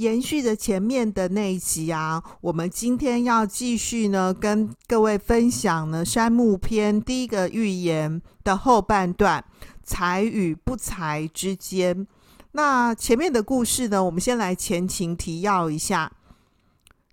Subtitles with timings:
[0.00, 9.44] 延续着前面的那一集啊，我们今天要继续呢，跟各位分享呢《山木篇》第一个寓言的后半段。
[9.82, 12.06] 才与不才之间，
[12.52, 16.12] 那前面的故事呢，我们先来前情提要一下。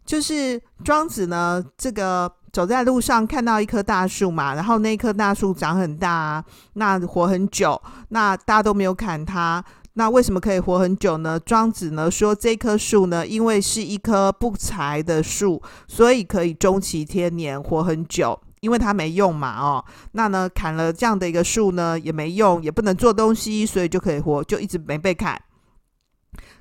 [0.06, 6.44] 就是庄子呢，这个走在路上看到一棵大树嘛，然后那棵大树长很大，
[6.74, 9.64] 那活很久，那大家都没有砍它，
[9.98, 11.40] 那为什么可以活很久呢？
[11.40, 18.40] 庄子呢说，这棵树呢，因为是一棵不才的树，所以可以终其天年，活很久。
[18.60, 25.40] 因为它没用嘛，哦，那呢砍了这样的一个树呢也没用，也不能做东西，所以就可以活，就一直没被砍。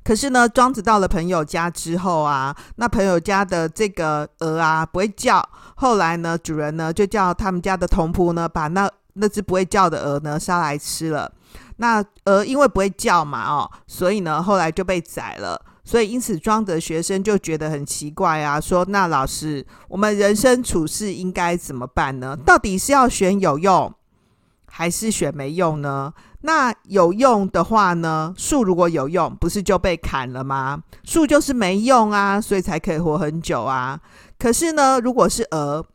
[0.02, 11.32] 可是呢，庄子到了朋友家之后啊，那朋友家的这个鹅啊不会叫，后来呢，主人呢就叫他们家的童仆呢把那那只不会叫的鹅呢杀来吃了。
[11.76, 15.60] 那鹅因为不会叫嘛，哦，所以呢后来就被宰了。
[15.84, 22.36] 所以，因此，庄子的学生就觉得很奇怪啊，说：“那老师，我们人生处事应该怎么办呢？
[22.44, 23.94] 到底是要选有用，
[24.66, 26.12] 还是选没用呢？
[26.40, 30.82] 那有用的话呢，树如果有用，不是就被砍了吗？
[31.04, 34.00] 树就是没用啊，所以才可以活很久啊。
[34.40, 35.86] 可是呢，如果是鹅，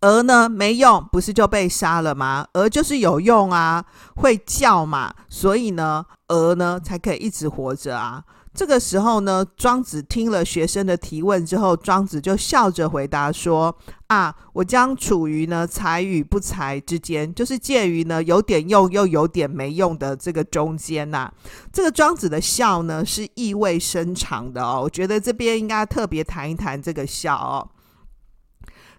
[0.00, 2.46] 鹅呢没用，不是就被杀了吗？
[2.52, 3.84] 鹅就是有用啊，
[4.16, 8.22] 会叫嘛，所以呢，鹅呢才可以一直活着啊。”
[8.56, 13.76] 这个时候呢，庄子听了学生的提问之后，庄子就笑着回答说
[14.08, 21.30] ：“啊，我将处于呢才与不才之间，就是介于呢有点用又有点没用的这个中间呐。”
[21.70, 27.68] 这个庄子的笑呢是意味深长的哦，我觉得这边应该特别谈一谈这个笑哦。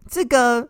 [0.07, 0.69] 这个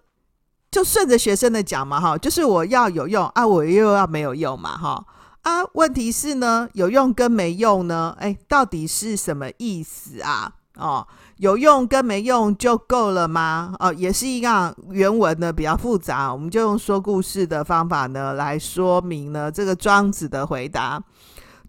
[0.70, 5.06] 就顺着学生的讲嘛，哈，就是我要有用啊，我又要没有用嘛，哈。
[5.44, 8.16] 啊，问题是呢，有用跟没用呢？
[8.20, 10.52] 哎，到底是什么意思啊？
[10.76, 11.08] 哦，
[11.38, 13.74] 有用跟没用就够了吗？
[13.80, 21.02] 哦，也是一样，原文呢比较复杂，我们就用说故事的方法呢来说明呢这个庄子的回答。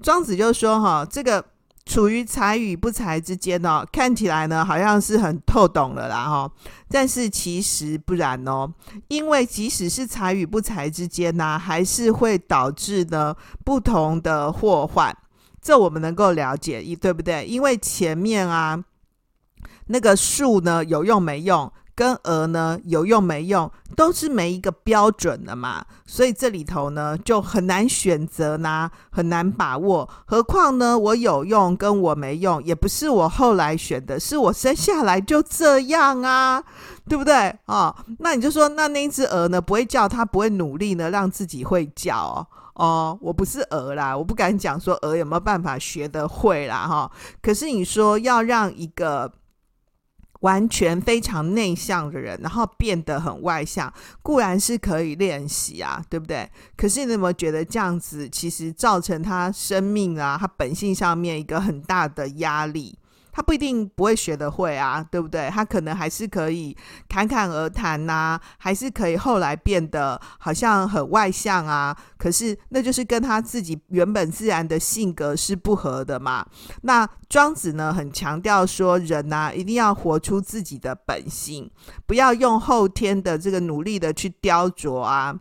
[0.02, 1.44] 庄子就说：哈，这个。
[1.88, 6.52] 处于财与不财之间哦，看起来呢好像是很透懂了啦哈，
[6.90, 8.70] 但是其实不然哦，
[9.08, 13.34] 因为即使是财与不财之间呢、还是会导致呢
[13.64, 15.16] 不同的祸患，
[15.62, 17.46] 这我们能够了解，对不对？
[17.46, 18.84] 因为前面啊
[19.86, 21.72] 那个树呢有用没用？
[21.98, 30.08] 跟鹅呢有用没用，都是没一个标准的嘛，所以这里头呢就很难选择呢，很难把握。
[30.24, 36.62] 何况呢，我有用跟我没用，也不是我后来选的，是我生下来就这样啊，
[37.08, 37.88] 对不对啊？
[37.88, 42.46] 哦，那你就说，那那只鹅呢不会叫，它不会努力呢让自己会叫哦。
[42.74, 47.10] 哦，我不是鹅啦，我不敢讲说鹅有没有办法学得会啦哈，
[47.42, 49.32] 可是你说要让一个。
[50.40, 56.48] 完全非常内向的人，然后变得很外向，固然是可以练习啊，对不对？
[56.76, 62.96] 可是你有没有觉得这样子其实造成他生命啊，他本性上面一个很大的压力？
[63.38, 65.48] 他不一定不会学得会啊，对不对？
[65.48, 66.76] 他可能还是可以
[67.08, 71.96] 侃侃而谈呐、还是可以后来变得好像很外向啊。
[72.16, 76.44] 可是那就是跟他自己原本自然的性格是不合的嘛。
[76.82, 81.70] 那庄子呢，很强调说，人呐、一定要活出自己的本性，
[82.08, 85.38] 不要用后天的这个努力的去雕琢啊。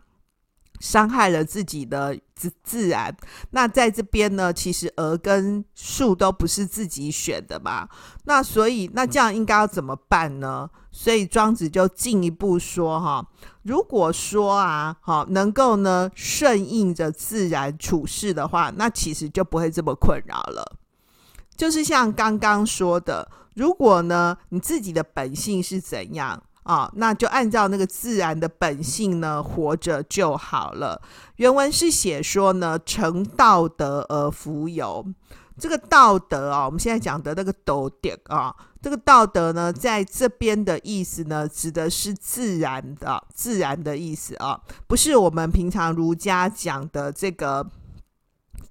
[0.78, 3.14] 伤害了自己的自自然。
[3.50, 7.88] 那在这边呢，其实鹅跟树都不是自己选的嘛。
[8.24, 10.70] 那所以，那这样应该要怎么办呢？
[10.92, 13.26] 所以庄子就进一步说：哈，
[13.62, 20.76] 如果说啊，好能够呢顺应着自然处事的话，那其实就不会这么困扰了。
[21.56, 26.42] 就是像刚刚说的，如果呢你自己的本性是怎样？
[26.68, 31.00] 啊、那就按照那个自然的本性呢，活着就好了。
[31.36, 35.02] 原文是写说呢，成道德而弗由。
[35.58, 47.66] 这个道德啊、我们现在讲的那个道德啊，这个道德呢，在这边的意思呢，指的是自然的，自然的意思啊，不是我们平常儒家讲的这个。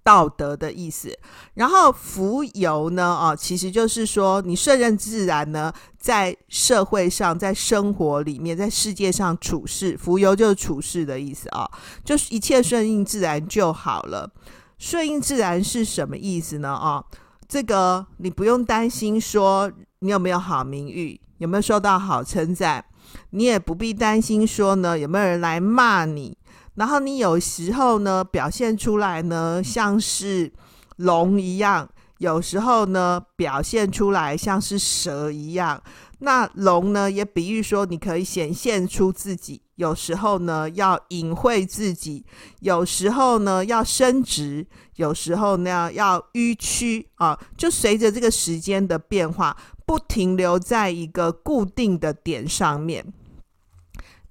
[0.07, 1.13] 道德的意思，
[1.55, 3.03] 然后浮游呢？
[3.03, 5.69] 啊，其实就是说，你顺应自然呢，
[5.99, 11.69] 在社会上，在生活里面，在世界上处事，浮游就是处事的意思啊，
[12.05, 14.31] 就是一切顺应自然就好了。
[14.77, 16.69] 顺应自然是什么意思呢？
[16.69, 17.03] 哦，
[17.49, 19.69] 这个你不用担心说
[19.99, 22.85] 你有没有好名誉，有没有受到好称赞，
[23.31, 26.37] 你也不必担心说呢有没有人来骂你。
[26.77, 30.51] 然后你有时候呢表现出来呢像是
[30.97, 31.89] 龙一样，
[32.19, 35.81] 有时候呢表现出来像是蛇一样。
[36.19, 42.25] 那龙呢也比喻说你可以显现出自己，有时候呢要隐晦自己，
[42.61, 44.65] 有时候呢要伸直，
[44.95, 53.13] 有时候呢要迂曲啊，就随着这个时间的变化，不停留在一个固定的点上面。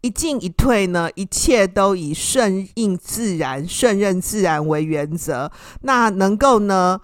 [0.03, 5.51] 一进一退呢，一切都以顺应自然、顺任自然为原则。
[5.83, 7.01] 那能够呢，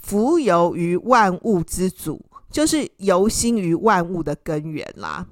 [0.00, 5.26] 浮游于万物之祖，就是游心于万物的根源啦。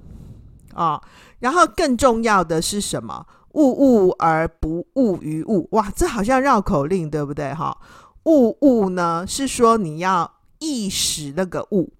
[0.75, 1.01] 哦，
[1.39, 3.25] 然后更重要的是什么？
[3.53, 5.67] 物物而不物于物。
[5.71, 7.53] 哇，这好像绕口令，对不对？
[7.53, 7.75] 哈，
[8.25, 10.29] 物物呢是说你要
[10.59, 11.93] 意识那个物，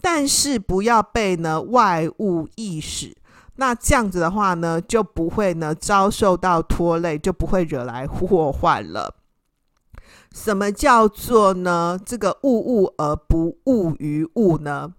[0.00, 3.16] 但是不要被呢外物意识。
[3.60, 9.16] 那这样子的话呢，就不会呢遭受到拖累，就不会惹来祸患了。
[10.32, 12.00] 什么叫做呢？
[12.06, 14.94] 这个物物而不物于物呢？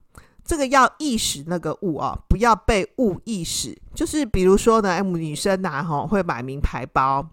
[0.46, 3.76] 这个要意识那个物啊，不要被物意识。
[3.96, 7.28] 就是比如说呢，，M 女生呐，吼会买名牌包，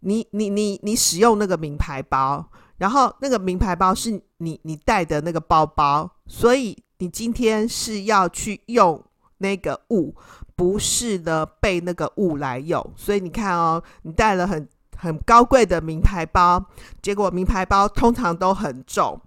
[0.00, 2.48] 你你你你使用那个名牌包，
[2.78, 9.04] 然后那个名牌包是你你带的那个包包，所以你今天是要去用。
[9.42, 10.14] 那个物
[10.56, 14.66] 不是的，被那个物来用，所以你看哦，你带了很
[14.96, 16.64] 很高贵的名牌包，
[17.02, 19.20] 结果名牌包通常都很重。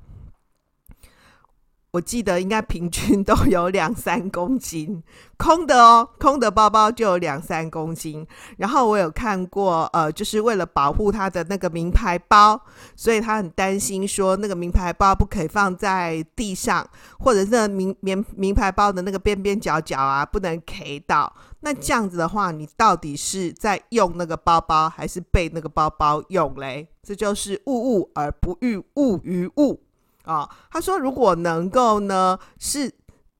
[1.96, 5.02] 我记得应该平均都有两三公斤，
[5.38, 8.28] 空的哦，空的包包就有两三公斤。
[8.58, 12.60] 然后我有看过，呃，就是为了保护他的那个名牌包，
[12.98, 16.86] 所以他很担心说那个名牌包不可以放在地上，
[17.18, 21.32] 或者是名名名牌包的那个边边角角啊不能 K 到。
[21.62, 26.90] 那这样子的话，你到底是在用那个包包，还是被那个包包用嘞？
[27.02, 29.85] 这就是物物而不欲物于物。
[30.26, 32.92] 啊、哦，他说，如果能够呢是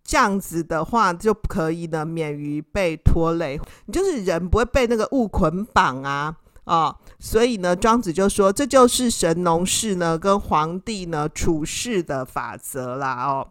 [0.04, 3.60] 这样子的话，就可以呢免于被拖累。
[3.88, 6.36] 你就是人不会被那个物捆绑啊
[6.66, 13.48] 啊、哦，所以呢，庄子就说，这就是神农氏呢跟皇帝呢处事的法则啦哦。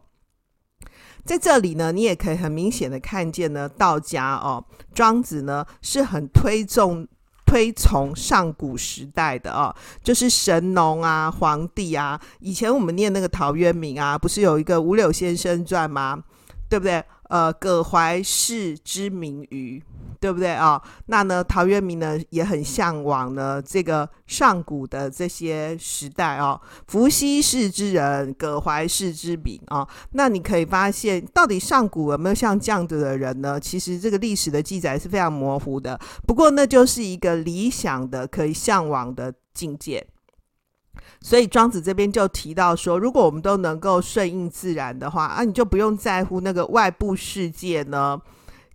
[1.25, 7.07] 在这里呢，你也可以很明显的看见呢，道家哦，庄子呢是很推重。
[7.45, 12.21] 推崇上古时代的哦，就是神农啊、皇帝啊。
[12.41, 16.23] 以前我们念那个陶渊明啊，不是有一个《五柳先生传》吗？
[16.69, 17.05] 对不对？
[17.29, 19.83] 呃，葛怀氏之名于。
[20.21, 20.83] 对不对啊、哦？
[21.07, 26.59] 那呢，陶渊明呢也很向往呢这个上古的这些时代哦。
[26.87, 29.89] 伏羲氏之人，葛怀氏之名啊、哦。
[30.13, 33.61] 那你可以发现，到底上古有没有像这样子的人呢？
[33.61, 36.01] 其实这个历史的记载是非常模糊的。
[36.27, 40.07] 不过那就是一个理想的、可以向往的境界。
[41.21, 48.21] 所以庄子这边就提到说，如果我们都能够顺应自然的话，啊，你就不用在乎那个外部世界呢。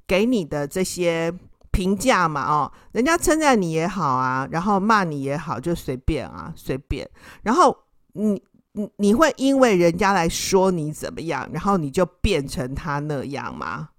[0.08, 1.32] 给你的这些
[1.70, 7.08] 评价嘛，哦，人家称赞你也好啊，然后骂你也好，就随便啊，随便。
[7.44, 7.78] 然后
[8.14, 8.42] 你
[8.72, 13.90] 你你会因为人家来说你怎么样，然后你就变成他那样吗？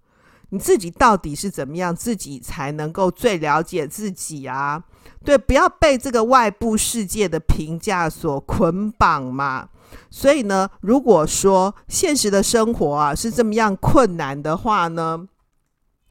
[0.48, 4.82] 你自己到底是怎么样，自己才能够最了解自己啊？
[5.24, 9.68] 对，不要被这个外部世界的评价所捆绑嘛。
[10.08, 15.26] 所以呢，如果说现实的生活啊是这么样困难的话呢，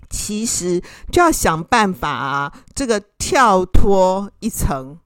[0.09, 0.81] 其实
[1.11, 4.97] 就要想办法啊，这个跳脱一层，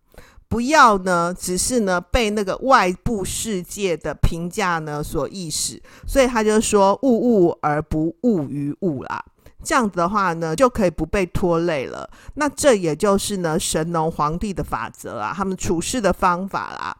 [0.47, 9.23] 不要呢，只是呢被那个外部世界的评价呢所意识，所以他就说物物而不物于物啦。
[9.63, 12.09] 这样子的话呢，就可以不被拖累了。
[12.35, 16.97] 那这也就是呢神农皇帝的法则啊，他们处事的方法啦。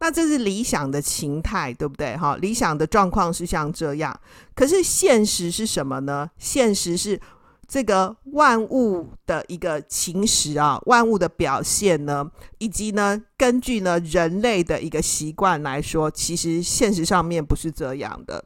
[0.00, 2.16] 那这是理想的情态，对不对？
[2.16, 4.18] 哈，理想的状况是像这样，
[4.54, 6.28] 可是现实是什么呢？
[6.36, 7.18] 现实是
[7.66, 18.44] 这个万物的一个情实啊，万物的表现呢，以及呢，根据呢人类的一个习惯来说，其实现实上面不是这样的。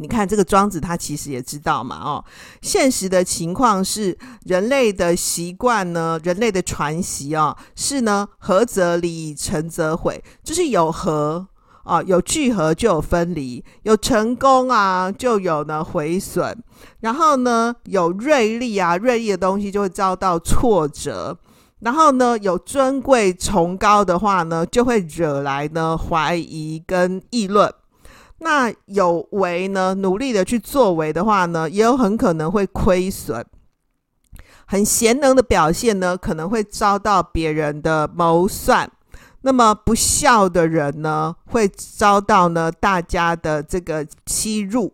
[0.00, 2.24] 你看这个庄子，他其实也知道嘛，哦，
[2.62, 4.16] 现实的情况是
[4.46, 11.46] 人类的习惯呢，人类的传习啊，是呢，合则离，成则毁，就是有合
[11.84, 16.56] 啊，有聚合就有分离，有成功啊，就有呢毁损，
[17.00, 21.36] 然后呢，有锐利啊，锐利的东西就会遭到挫折，
[21.80, 27.70] 然后呢，有尊贵崇高的话呢，就会惹来呢怀疑跟议论。
[28.40, 33.44] 那有为呢，努力的去作为的话呢，也有很可能会亏损。
[34.66, 38.90] 很贤能的表现呢，可能会遭到别人的谋算。
[39.42, 44.92] 那么不孝的人呢，会遭到呢大家的这个欺辱。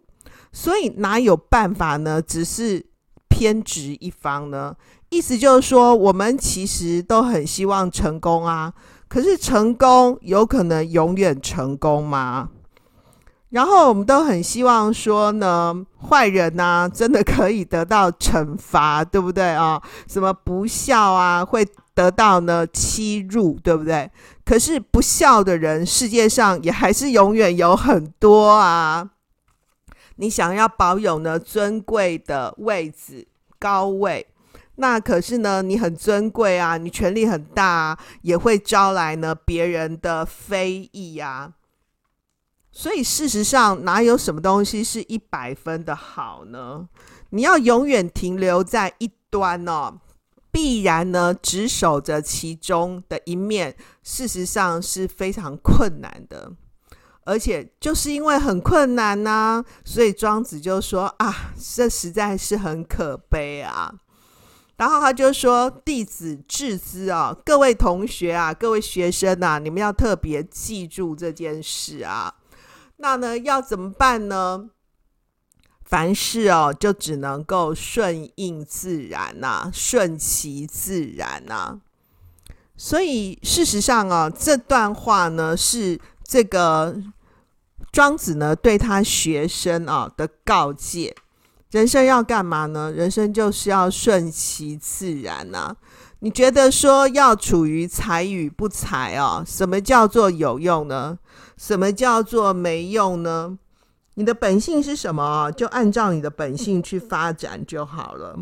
[0.53, 2.23] 所以哪有办法呢？
[2.23, 2.87] 只是
[3.29, 4.75] 偏执一方呢？
[5.11, 8.73] 意思就是说，我们其实都很希望成功啊。
[9.09, 12.49] 可是成功有可能永远成功吗？
[13.51, 15.75] 然后我们都很希望说呢，
[16.09, 19.81] 坏人呐、啊，真的可以得到惩罚，对不对啊？
[20.09, 24.11] 什么不孝啊，会得到呢欺辱，对不对？
[24.45, 29.11] 可是不孝的人，世界上也还是永远有很多啊。
[30.17, 33.27] 你想要保有呢尊贵的位置、
[33.59, 34.27] 高位，
[34.75, 41.53] 那可是呢你很尊贵啊，你权力很大啊，也会招来呢别人的非议啊。
[42.77, 46.87] 所以事实上，哪有什么东西是一百分的好呢？
[47.31, 49.99] 你要永远停留在一端哦，
[50.53, 56.53] 必然呢只守着其中的一面，事实上是非常困难的。
[57.25, 63.91] 而且就是因为很困难呐、所以庄子就说啊，这实在是很可悲啊。
[64.77, 72.35] 然后他就说：“弟子致之啊，各位同学啊，各位学生啊，你们要特别记住这件事啊。”
[72.97, 74.71] 那呢，要怎么办呢？
[75.85, 81.81] 凡事哦，就只能够顺应自然呐、啊，顺其自然呐、啊。
[82.77, 86.97] 所以事实上啊，这段话呢，是这个
[87.93, 91.15] 庄子呢对他学生啊的告诫：
[91.77, 92.91] 人生要干嘛呢？
[92.91, 95.77] 人生就是要顺其自然呐、啊。
[96.21, 99.45] 你觉得说要处于才与不才啊？
[99.47, 101.19] 什么叫做有用呢？
[101.59, 103.59] 什么叫做没用呢？
[104.15, 105.53] 你的本性是什么？
[105.53, 108.39] 就按照你的本性去发展就好了，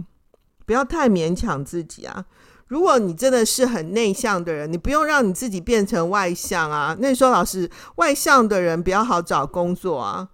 [0.64, 2.24] 不要太勉强自己啊。
[2.68, 6.96] 如果你真的是很内向的人，你不用让你自己变成外向啊。
[7.00, 10.28] 那你说老师，外向的人比较好找工作啊？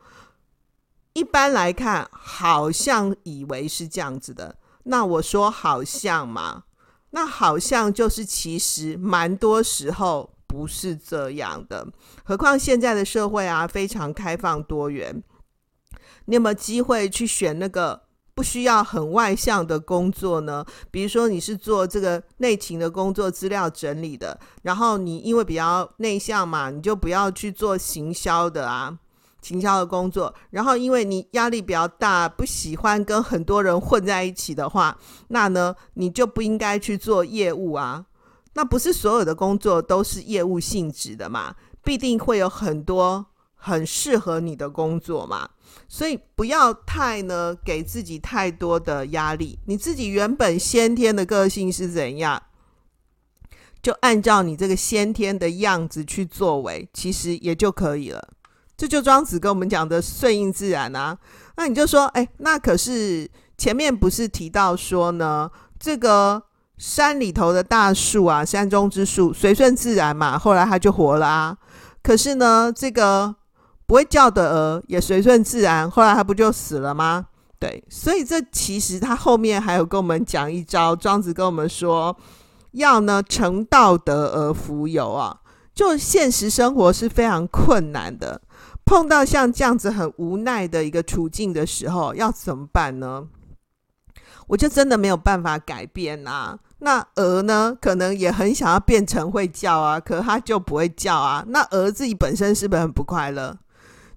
[1.13, 4.57] 一般来看，好像以为是这样子的。
[4.85, 6.65] 那我说好像嘛。
[7.13, 11.85] 那好像就是，其实蛮多时候不是这样的。
[12.23, 15.21] 何况现在的社会啊，非常开放多元。
[16.27, 18.01] 你有没有机会去选那个
[18.33, 20.65] 不需要很外向的工作呢？
[20.93, 28.97] 比如说你是做这个内勤的工作，资料整理的，然后你因为比较内向嘛，你就不要去做行销的啊。
[29.43, 38.05] 行销的工作，然后因为你压力比较大，不喜欢跟很多人混在一起的话，那呢，你就不应该去做业务啊。
[38.55, 41.55] 那不是所有的工作都是业务性质的嘛，
[41.85, 45.49] 必定会有很多很适合你的工作嘛。
[45.89, 49.59] 所以不要太呢，给自己太多的压力。
[49.67, 52.43] 你自己原本先天的个性是怎样，
[53.81, 58.31] 就按照你这个先天的样子去作为，其实也就可以了。
[58.81, 61.15] 这就庄子跟我们讲的顺应自然啊，
[61.59, 66.43] 那你就说，哎，那可是前面不是提到说呢，这个
[66.79, 71.55] 山里头的大树啊，山中之树，随顺自然嘛，后来它就活了啊。
[72.03, 73.35] 可是呢，这个
[73.85, 77.27] 不会叫的鹅也随顺自然，后来它不就死了吗？
[77.59, 82.17] 对，所以这其实他后面还有跟我们讲一招，庄子跟我们说，
[82.71, 85.37] 要呢成道德而弗有啊，
[85.81, 88.43] 就现实生活是非常困难的。
[88.85, 93.27] 碰到像这样子很无奈的一个处境的时候，要怎么办呢？
[94.49, 96.59] 我就真的没有办法改变啊。
[96.81, 101.43] 那鹅呢，可能也很想要变成会叫啊，可它就不会叫啊。
[101.49, 103.57] 那鹅自己本身是不是很不快乐？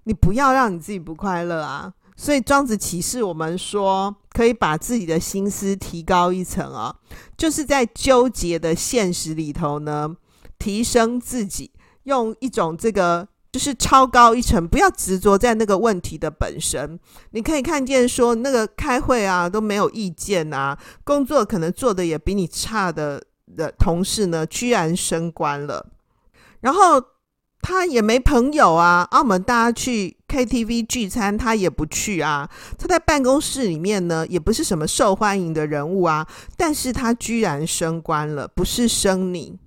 [0.03, 1.93] 你不要让你自己不快乐啊。
[2.17, 6.93] 所以庄子启示我们说，可以把自己的心思提高一层啊，
[7.37, 10.13] 就是在纠结的现实里头呢，
[10.63, 11.71] 提升自己，
[12.03, 13.27] 用一种这个。
[13.53, 16.99] 就是超高一层，不要执着在那个问题的本身。
[17.33, 23.21] 你可以看见说，那个开会啊都没有意见啊，工作可能做的也比你差的
[23.55, 25.85] 的同事呢，居然升官了。
[26.61, 26.99] 然后
[27.61, 32.49] 他也没朋友啊，澳门大家去 KTV 聚餐，他也不去啊。
[32.79, 36.27] 他在办公室里面呢，也不是什么受欢迎的人物啊，
[36.57, 39.59] 但是他居然升官了，不是升你。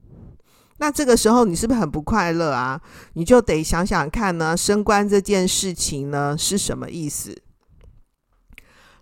[0.78, 2.80] 那这个时候你是不是很不快乐啊？
[3.14, 7.36] 你就得想想看呢，升官这件事情呢是什么意思？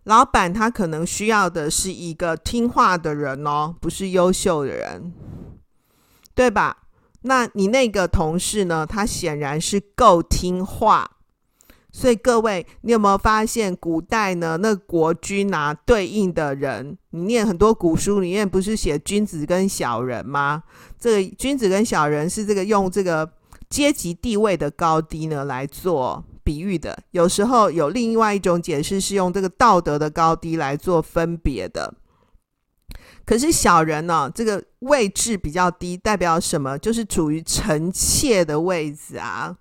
[0.05, 5.13] 老板他可能需要的是一个听话的人哦，不是优秀的人，
[6.35, 6.77] 对吧？
[7.23, 8.87] 那你那个同事呢？
[8.87, 11.11] 他显然是够听话。
[11.97, 14.59] 所以各位，你有没有发现古代呢？
[14.61, 20.65] 那国君啊，对应的人，你念很多古书里面不是写君子跟小人吗？
[20.99, 23.31] 这个君子跟小人是这个用这个
[23.71, 26.99] 阶级地位的高低呢来做比喻的。
[27.13, 31.95] 有时候有另外一种解释是用这个道德的高低来做分别的。
[33.25, 36.77] 可是小人呢，这个位置比较低，代表什么？
[36.77, 39.57] 就是处于臣妾的位置啊。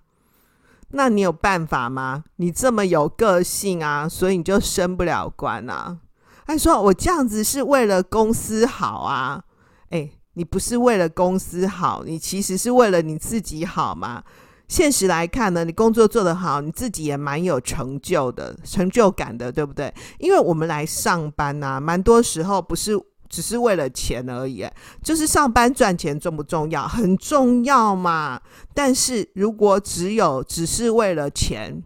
[0.94, 2.24] 那你有办法吗？
[2.36, 5.98] 你这么有个性啊，所以你就升不了官啊？
[6.46, 9.42] 他说我这样子是为了公司好啊？
[9.90, 14.22] 诶，你不是为了公司好，你其实是为了你自己好吗。
[14.68, 19.92] 现实来看呢，你工作做得好，你自己也蛮有成就的、成就感的，对不对？
[20.18, 22.98] 因为我们来上班啊，蛮多时候不是。
[23.34, 24.64] 只是为了钱而已，
[25.02, 26.86] 就是上班赚钱重不重要？
[26.86, 28.40] 很重要嘛。
[28.72, 31.82] 但是如果只有只是为了钱，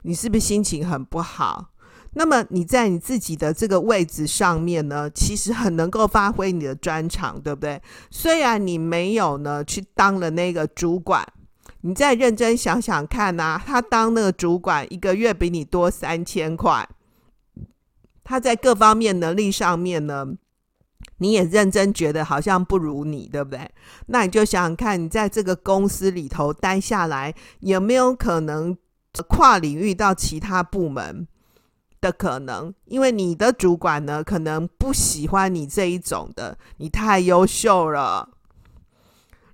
[0.00, 1.72] 你是不是心情很不好？
[2.14, 7.78] 那么你在你自己的这个位置上面呢，其实很能够发挥你的专长，对不对？
[8.10, 11.22] 虽然你没有呢去当了那个主管，
[11.82, 16.88] 你再认真想想看呐，他当那个主管一个月比你多三千块，
[18.24, 20.26] 他在各方面能力上面呢，
[21.18, 23.70] 你也认真觉得好像不如你，对不对？
[24.06, 28.76] 那你就想想看，你在这个公司里头待下来，有没有可能
[29.28, 31.26] 跨领域到其他部门
[32.00, 32.74] 的可能？
[32.84, 38.28] 因为你的主管呢，可能不喜欢你这一种的，你太优秀了。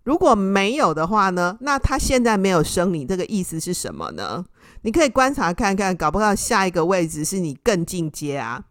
[0.02, 4.44] 如果没有的话呢，那他现在没有升你，这个意思是什么呢？
[4.82, 8.64] 你可以观察看看，搞不好下一个位置是你更进阶啊。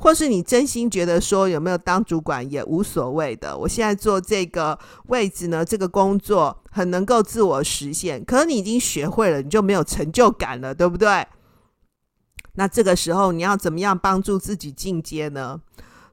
[0.00, 8.24] 或是你真心觉得说有没有当主管也无所谓的，我现在做这个位置呢，这个工作很能够自我实现。
[8.24, 11.26] 可是你已经学会了，你就没有成就感了，对不对？
[12.54, 15.60] 那这个时候你要怎么样帮助自己进阶呢？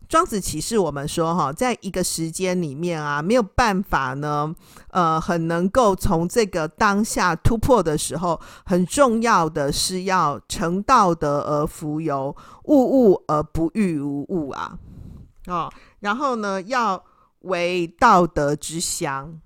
[0.09, 4.55] 庄子启示我们说，哈，在一个时间里面啊，没有办法呢，
[4.91, 14.79] 呃，很能够从这个当下突破的时候，很重要的是要成道德而浮游，物物而不欲无物啊，
[15.47, 17.03] 哦，然后呢，要
[17.41, 19.39] 为道德之乡。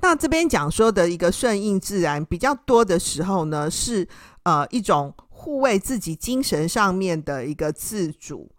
[0.00, 4.08] 那这边讲说的一个顺应自然比较多的时候呢，是
[4.44, 8.50] 呃一种护卫自己精神上面的一个自主。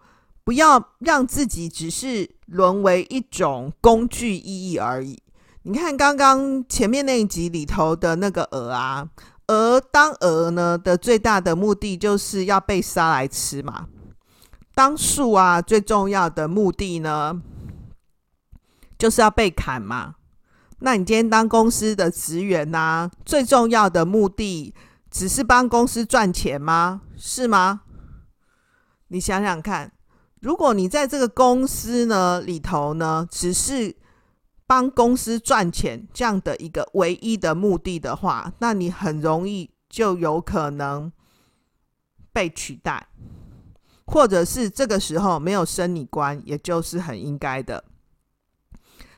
[0.48, 5.22] 不要让自己只是沦为一种工具意义而已。
[5.64, 9.10] 你看刚刚前面那一集里头的那个鹅啊，
[9.48, 13.88] 鹅当鹅呢的最大的目的就是要被杀来吃嘛。
[14.74, 17.42] 当树啊，最重要的目的呢，
[18.98, 20.16] 就是要被砍嘛。
[20.80, 24.74] 那你今天当公司的职员呐，最重要的目的
[25.12, 27.02] 只是帮公司赚钱吗？
[27.18, 27.82] 是吗？
[29.10, 29.92] 你想想看。
[30.42, 33.96] 如果你在这个公司呢里头呢，只是
[34.68, 41.12] 帮公司赚钱这样的一个唯一的目的的话，那你很容易就有可能
[42.32, 43.08] 被取代，
[44.06, 47.84] 或者是这个时候没有升你官，也就是很应该的。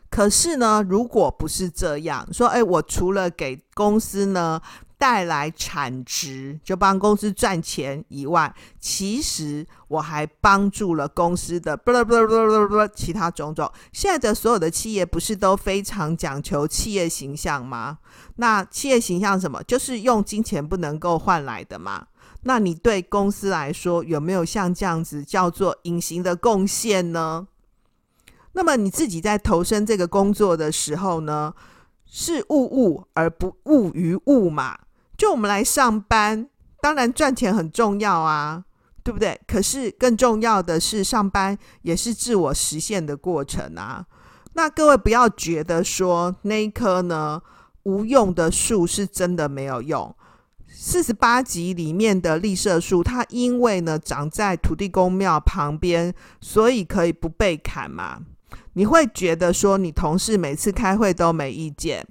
[0.09, 4.61] 可是呢，如果不是这样，说，哎，我除了给公司呢，
[4.99, 13.71] 带来产值，就帮公司赚钱以外，其实我还帮助了公司的不不不不不其他种种。
[13.93, 17.99] 现在的所有的企业不是都非常讲求企业形象吗？
[18.35, 19.63] 那企业形象什么？
[19.63, 22.07] 就是用金钱不能够换来的嘛。
[22.43, 27.47] 那你对公司来说有没有像这样子叫做隐形的贡献呢？
[28.51, 31.53] 那么你自己在投身这个工作的时候呢，
[32.05, 34.77] 是物物而不物于物嘛？
[35.19, 36.47] 就我们来上班，
[36.81, 38.63] 当然赚钱很重要啊，
[39.03, 39.37] 对不对？
[39.45, 44.05] 可是更重要的是，上班也是自我实现的过程啊。
[44.53, 47.41] 那各位不要觉得说那一棵呢
[47.83, 50.15] 无用的树是真的没有用。
[50.69, 58.19] 四十八集里面的栗色树，它因为呢长在土地公庙旁边，所以可以不被砍嘛。
[58.71, 62.07] 你会觉得说你同事每次开会都没意见。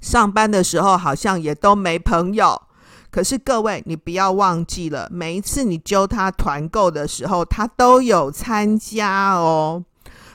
[0.00, 2.62] 上班的时候好像也都没朋友，
[3.10, 9.84] 可是各位，你不要忘记了，每一次你揪他团购的时候，他都有参加哦。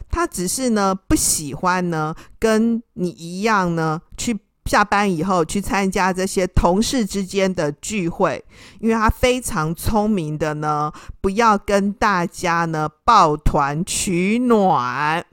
[0.09, 8.43] 他只是呢不喜欢呢跟你一样呢去下班以后去参加这些同事之间的聚会，
[8.79, 15.25] 因为他非常聪明的呢，不要跟大家呢抱团取暖，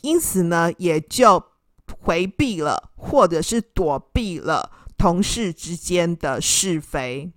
[0.00, 1.42] 因此呢也就
[2.02, 7.32] 回避了或者是躲避了同事之间的是非。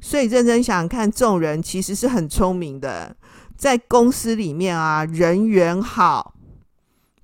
[0.00, 3.16] 所以认真想看，这种人其实是很聪明的，
[3.56, 6.34] 在公司里面啊，人缘好。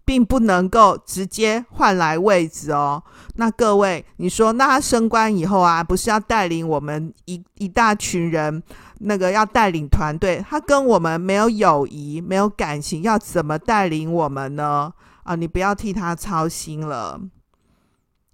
[0.09, 3.03] 并不能够直接换来位置哦。
[3.35, 8.63] 那各位，你说，那他升官以后啊，不是要带领我们一一大群人，
[9.01, 14.91] 那个要带领团队，他跟我们没有友谊，没有感情，要怎么带领我们呢？
[15.29, 17.21] 啊，你不要替他操心了，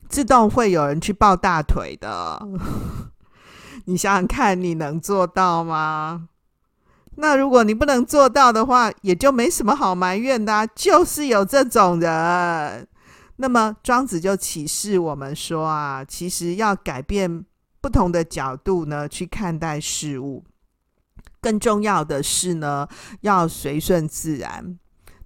[0.09, 2.41] 自动会有人去抱大腿的。
[3.87, 6.29] 你想想看，你能做到吗？
[7.17, 12.87] 那如果你不能做到的话，也就没什么好埋怨的，就是有这种人。
[13.39, 17.45] 那么庄子就启示我们说啊，其实要改变
[17.81, 20.45] 不同的角度呢，去看待事物。
[21.41, 22.87] 更重要的是呢，
[23.23, 24.79] 要随顺自然。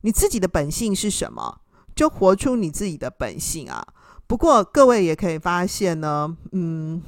[0.02, 1.60] 你自己的本性是什么？
[1.94, 3.86] 就活出你自己的本性啊。
[4.26, 7.02] 不过各位也可以发现呢，嗯，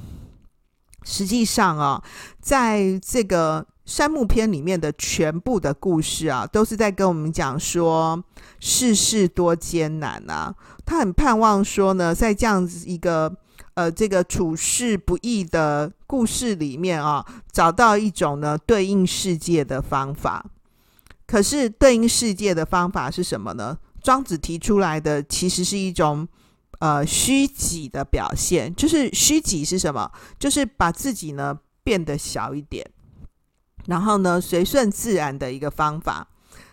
[1.02, 2.02] 实际上啊，
[2.40, 3.66] 在这个。
[3.86, 8.22] 山木篇里面的全部的故事啊，都是在跟我们讲说
[8.60, 10.54] 世事多艰难啊。
[10.86, 13.34] 他很盼望说呢，在这样子一个
[13.74, 20.46] 呃这个处世不易的故事里面啊，找到一种呢对应世界的方法。
[21.30, 23.78] 可是对应世界的方法是什么呢？
[24.02, 26.26] 庄子提出来的其实是一种
[26.80, 30.10] 呃虚己的表现，就是虚己是什么？
[30.40, 32.84] 就是把自己呢变得小一点。
[33.86, 36.26] 然后呢，随顺自然的一个方法，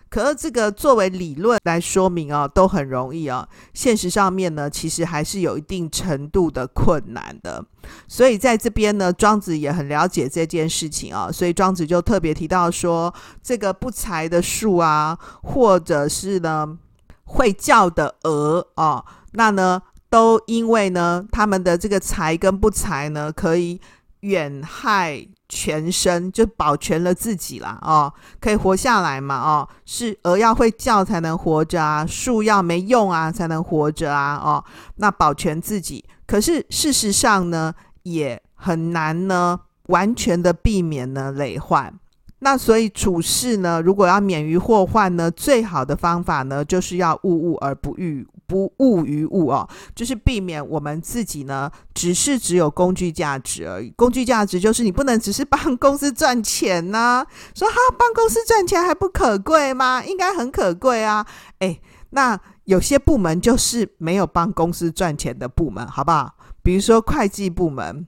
[0.09, 3.47] 可是这个作为理论来说明哦，都很容易哦。
[3.73, 7.63] 现实上面呢，其实还是有一定程度的困难的。
[8.07, 16.77] 所以在这边呢，庄子也很了解这件事情啊，所以庄子就特别提到说，这个不才的树啊，或者是呢
[17.25, 23.79] 会叫的鹅啊，那呢都因为呢他们的这个才跟不才呢，可以
[24.21, 25.27] 远害。
[25.49, 34.61] 全身就保全了自己啦，哦，可以活下来嘛，哦，是鹅要会叫才能活着啊，树要没用啊才能活着啊，哦，
[34.97, 41.97] 那保全自己，可是事实上呢，也很难呢，完全的避免呢累患。
[42.39, 48.27] 那所以处事呢，如果要免于祸患呢，最好的方法呢，就是要物物而不欲。
[48.47, 53.89] 不物于物哦，就是避免我们自己呢，只是只有工具价值而已。
[53.97, 60.01] 工具价值就是你不能只是帮公司赚钱呐、 啊，说哈帮公司赚钱还不可贵吗？
[60.05, 61.27] 应该很可贵啊。
[61.59, 66.33] 诶，那有些部门就是没有帮公司赚钱的部门，好不好？
[66.63, 68.07] 比如说会计部门。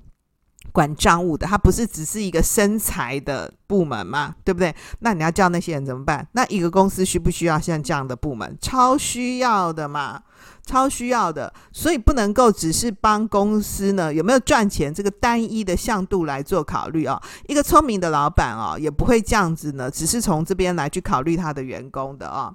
[0.71, 4.35] 管账务的，他不是只是一个生财的部门吗？
[4.43, 4.73] 对不对？
[4.99, 6.27] 那你要叫那些人怎么办？
[6.33, 8.57] 那一个公司需不需要像这样的部门？
[8.61, 10.21] 超需要的嘛，
[10.65, 11.53] 超需要的。
[11.71, 17.21] 所以不能够只是帮公司呢有没有赚钱这个单一的向度来做考虑啊。
[17.47, 22.53] 一个聪明的老板啊，也不会这样子呢，只是从这边来去考虑他的员工的啊。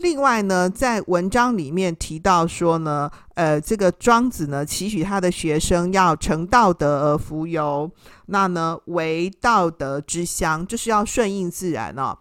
[0.00, 7.90] 另外呢，在文章里面提到说呢，呃，这个庄子呢，期许他的学生要成道德而浮游，
[8.26, 12.18] 那呢，为道德之乡，就是要顺应自然哦。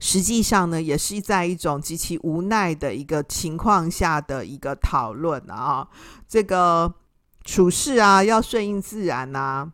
[0.00, 5.86] 实际上呢，也是在一种极其无奈的一个情况下的一个讨论啊。
[6.26, 6.94] 这个
[7.44, 9.70] 处事啊，要顺应自然、啊。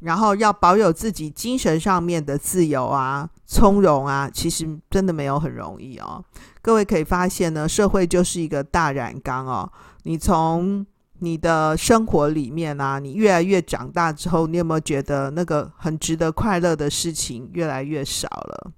[0.00, 6.24] 然后要保有自己精神上面的自由啊、从容啊，其实真的没有很容易哦。
[6.62, 9.68] 各位可以发现呢，社会就是一个大染缸哦。
[10.04, 10.86] 你从
[11.18, 18.70] 你的生活里面啊，你越来越长大之后，你有没有觉得那个很值得快乐的事情越来越少了？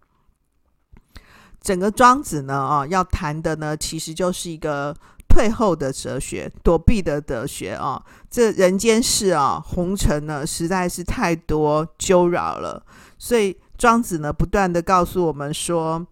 [1.61, 4.97] 整个庄子呢，啊，要谈的呢，其实就是一个。
[5.29, 12.85] 退后的哲学，躲避的哲学啊，这人间事啊，红尘呢，实在是太多纠扰了。
[13.17, 16.07] 所以庄子呢，不断的告诉我们说，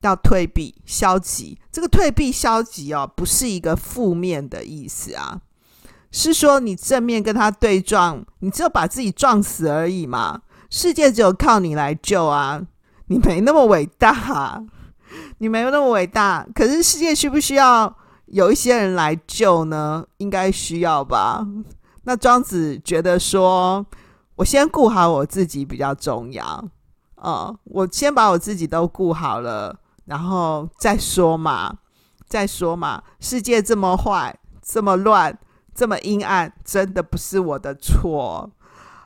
[0.00, 1.56] 要退避、消极。
[1.70, 5.40] 这个退避、消极哦，不是一个负面的意思啊，
[6.10, 10.42] 是说你正面跟他对撞，你只有把自己撞死而已嘛。
[10.68, 12.60] 世界只有靠你来救啊，
[13.06, 14.64] 你没那么伟大，
[15.38, 16.44] 你没有那么伟大。
[16.56, 17.96] 可是世界需不需要？
[18.24, 21.46] 有一些人来救呢，应该需要吧？
[22.02, 23.86] 那庄子觉得说，
[24.34, 26.68] 我先顾好我自己比较重要
[27.16, 31.78] 啊、嗯，我先把我自己都顾好了，然后再说嘛，
[32.28, 33.02] 再说嘛。
[33.20, 35.38] 世界这么坏，这么乱，
[35.74, 38.50] 这么阴暗，真的不是我的错。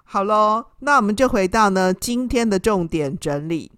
[0.05, 3.70] 好喽，那我们就回到呢今天的重点整理。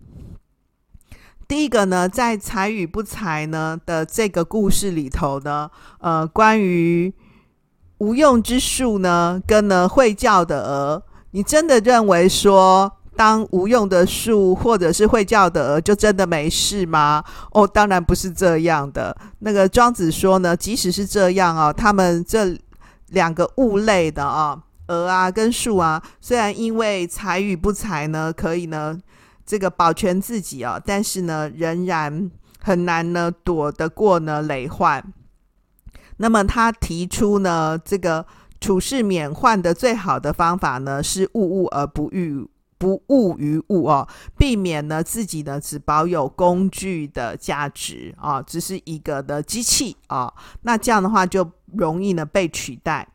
[1.47, 7.13] 第一个呢，在才与不才呢的这个故事里头呢，呃，关于
[7.99, 12.91] 无用之树呢，跟呢会叫的鹅，你真的认为说，
[13.23, 17.23] 当无用的树或者是会叫的鹅，就真的没事吗？
[17.53, 19.17] 哦，当然不是这样的。
[19.39, 22.59] 那个庄子说呢，即使是这样啊，他们这
[23.11, 28.99] 两个物类的啊，鹅啊跟树啊，虽然因为财与不才呢，可以呢。
[29.47, 32.29] 这个保全自己哦，但是呢，仍然
[32.61, 35.01] 很难呢躲得过呢累患。
[36.17, 38.27] 那么他提出呢，这个
[38.61, 42.49] 处事免患的最好的方法呢，是物物而不欲
[42.83, 53.07] 不误于物哦，避免呢自己呢只保有工具的价值啊、哦，只是一个的机器啊、哦，那这样的话就容易呢被取代。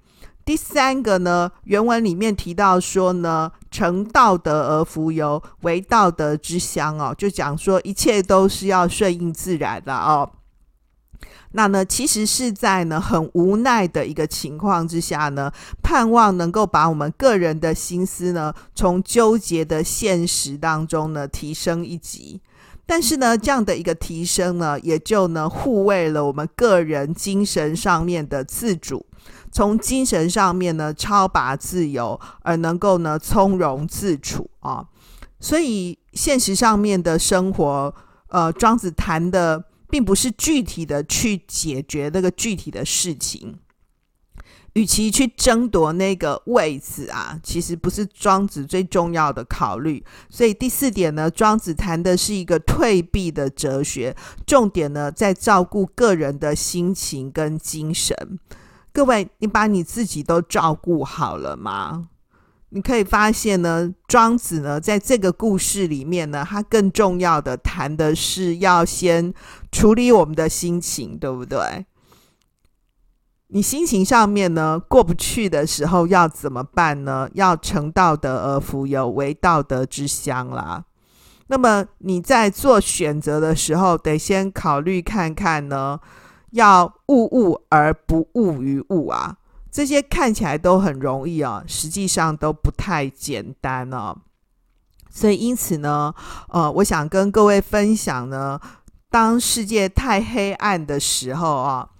[0.45, 10.31] 第三个呢，原文里面提到说呢，成道德而浮游，为道德之乡哦，就讲说一切都是要顺应自然的哦。
[11.51, 22.41] 那呢，其实是在呢很无奈的一个情况之下呢，盼望能够把我们个人的心思呢，从纠结的现实当中呢提升一级。
[22.85, 29.05] 但是呢，这样的一个提升呢，也就呢护卫了我们个人精神上面的自主。
[29.51, 34.85] 从精神上面呢，超拔自由，而能够呢从容自处啊。
[35.39, 37.93] 所以现实上面的生活，
[38.29, 43.57] 呃，庄子谈的并不是具体的去解决那个具体的事情，
[44.73, 50.03] 与其去争夺那个位子啊，其实不是庄子最重要的考虑。
[50.29, 58.39] 所以第四点呢，庄子谈的是一个退避的哲学，重点呢在照顾个人的心情跟精神。
[58.91, 62.09] 各位，你把你自己都照顾好了吗？
[62.77, 69.33] 你可以发现呢，庄子呢，在这个故事里面呢，他更重要的谈的是要先
[69.71, 71.87] 处理我们的心情，对不对？
[73.47, 77.27] 你心情上面呢，过不去的时候要怎么办呢？
[77.33, 80.85] 要成道德而富有，为道德之乡啦。
[81.47, 85.99] 那么你在做选择的时候，得先考虑看看呢。
[86.51, 89.35] 要物物而不物于物啊，
[89.77, 94.17] 这些看起来都很容易啊，实际上都不太简单哦。
[95.07, 96.11] 所以因此呢，
[96.49, 98.59] 呃，我想跟各位分享呢，
[99.11, 101.91] 当世界太黑暗的时候啊，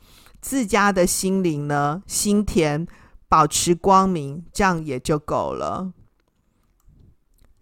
[0.42, 2.88] 自家的心灵呢，心田
[3.30, 5.94] 保持光明，这样也就够了。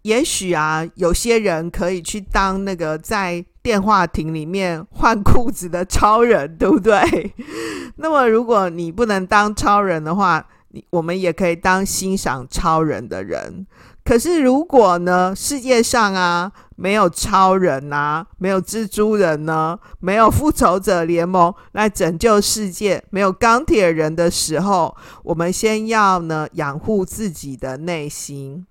[0.00, 7.34] 也许啊，有些人可以去当那个在电话亭里面换裤子的超人，对不对？
[7.98, 10.46] 那么，如果你不能当超人的话，
[10.90, 13.66] 我们也可以当欣赏超人的人。
[14.04, 28.64] 可是，如果呢，世界上啊没有超人啊，没有蜘蛛人呢，没有复仇者联盟来拯救世界，没有钢铁人的时候，我们先要呢养护自己的内心。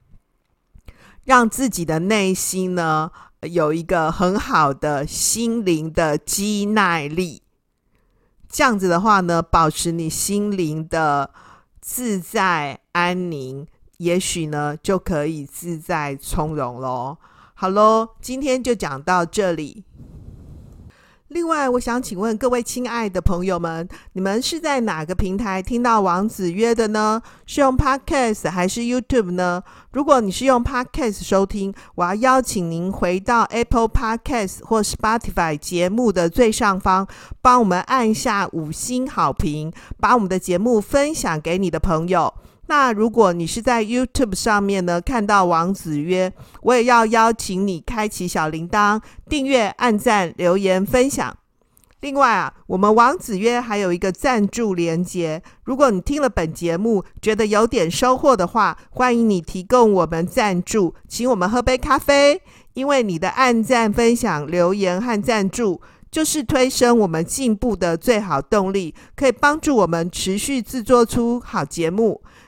[1.26, 3.10] 让自己的内心呢
[3.48, 7.42] 有一个很好的心灵的肌耐力，
[8.50, 11.32] 这样子的话呢，保持你心灵的
[11.82, 13.66] 自在安宁，
[13.98, 17.18] 也许呢就可以自在从容喽。
[17.54, 19.84] 好喽，今天就讲到这里。
[21.36, 27.22] 另外，我想请问各位亲爱的朋友们，你们是在哪个平台听到王子约的呢？
[27.46, 29.62] 是用 Podcast 还是 YouTube 呢？
[29.92, 37.06] 如果你是用 Podcast 收听，我要邀请您回到 Apple Podcast 或 Spotify 节目的最上方，
[37.42, 42.34] 帮我们按下五星好评，把我们的节目分享给你的朋友。
[42.68, 51.38] 那如果你是在 YouTube 上面呢，看到王子约，我也要邀请你开启小铃铛，订阅、按赞、留言、分享。
[52.02, 62.42] 另外啊，我们王子约还有一个赞助连接，如果你听了本节目觉得有点收获的话，欢迎你提供我们赞助，请我们喝杯咖啡。
[62.74, 72.22] 因为你的按赞、分享、留言和赞助，就是推升我们进步的最好动力，可以帮助我们持续制作出好节目。